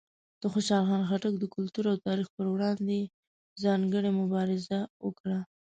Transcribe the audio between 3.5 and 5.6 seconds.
ځانګړې مبارزه وکړه.